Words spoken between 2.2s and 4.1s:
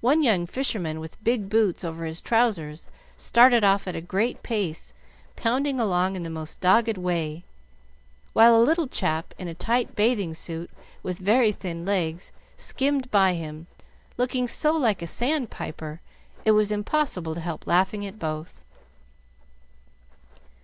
trousers started off at a